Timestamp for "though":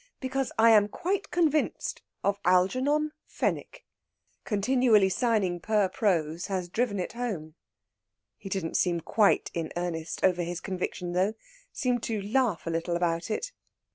11.13-11.35